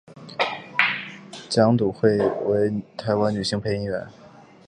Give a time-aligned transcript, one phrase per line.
[1.47, 2.17] 蒋笃慧
[2.47, 4.07] 为台湾女性配音员。